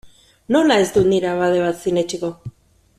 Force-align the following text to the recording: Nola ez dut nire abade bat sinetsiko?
Nola 0.55 0.77
ez 0.85 0.87
dut 0.95 1.09
nire 1.11 1.29
abade 1.35 1.59
bat 1.67 1.79
sinetsiko? 1.85 2.33